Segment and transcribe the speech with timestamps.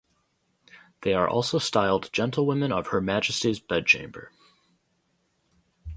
[1.01, 4.31] They are also styled Gentlewoman of Her Majesty's Bedchamber.